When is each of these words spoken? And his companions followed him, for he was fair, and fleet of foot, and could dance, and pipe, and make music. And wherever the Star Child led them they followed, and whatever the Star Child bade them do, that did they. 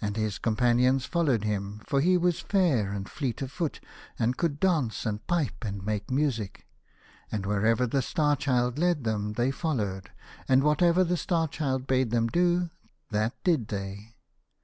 And 0.00 0.16
his 0.16 0.38
companions 0.38 1.06
followed 1.06 1.42
him, 1.42 1.82
for 1.84 2.00
he 2.00 2.16
was 2.16 2.38
fair, 2.38 2.92
and 2.92 3.08
fleet 3.08 3.42
of 3.42 3.50
foot, 3.50 3.80
and 4.16 4.36
could 4.36 4.60
dance, 4.60 5.04
and 5.04 5.26
pipe, 5.26 5.64
and 5.64 5.84
make 5.84 6.08
music. 6.08 6.68
And 7.32 7.44
wherever 7.44 7.84
the 7.84 8.00
Star 8.00 8.36
Child 8.36 8.78
led 8.78 9.02
them 9.02 9.32
they 9.32 9.50
followed, 9.50 10.12
and 10.46 10.62
whatever 10.62 11.02
the 11.02 11.16
Star 11.16 11.48
Child 11.48 11.88
bade 11.88 12.12
them 12.12 12.28
do, 12.28 12.70
that 13.10 13.32
did 13.42 13.66
they. 13.66 14.14